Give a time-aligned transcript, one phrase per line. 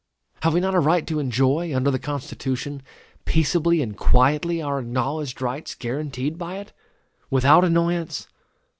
[0.41, 2.81] Have we not a right to enjoy, under the Constitution,
[3.25, 6.73] peaceably and quietly, our acknowledged rights guaranteed by it,
[7.29, 8.27] without annoyance?